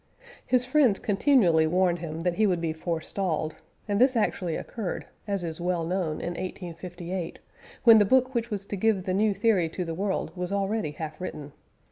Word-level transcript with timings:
His 0.47 0.65
friends 0.65 0.97
continually 0.97 1.67
warned 1.67 1.99
him 1.99 2.21
that 2.21 2.33
he 2.33 2.47
would 2.47 2.59
be 2.59 2.73
forestalled, 2.73 3.53
and 3.87 4.01
this 4.01 4.15
actually 4.15 4.55
occurred, 4.55 5.05
as 5.27 5.43
is 5.43 5.61
well 5.61 5.85
known, 5.85 6.19
in 6.19 6.29
1858, 6.33 7.37
when 7.83 7.99
the 7.99 8.03
book 8.03 8.33
which 8.33 8.49
was 8.49 8.65
to 8.65 8.75
give 8.75 9.03
the 9.03 9.13
new 9.13 9.35
theory 9.35 9.69
to 9.69 9.85
the 9.85 9.93
world 9.93 10.35
was 10.35 10.51
already 10.51 10.89
half 10.93 11.21
written. 11.21 11.51